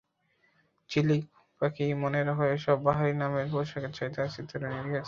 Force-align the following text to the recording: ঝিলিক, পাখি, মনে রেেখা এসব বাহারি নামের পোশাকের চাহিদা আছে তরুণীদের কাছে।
ঝিলিক, 0.89 1.23
পাখি, 1.61 1.85
মনে 2.03 2.19
রেেখা 2.19 2.45
এসব 2.55 2.77
বাহারি 2.83 3.13
নামের 3.15 3.47
পোশাকের 3.53 3.91
চাহিদা 3.97 4.21
আছে 4.23 4.41
তরুণীদের 4.49 4.85
কাছে। 4.85 4.99